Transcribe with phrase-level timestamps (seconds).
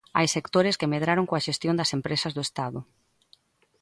[0.17, 2.79] Hai sectores que medraron coa xestión das empresas do Estado.